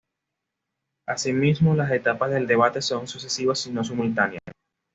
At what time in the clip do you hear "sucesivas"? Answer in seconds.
3.07-3.67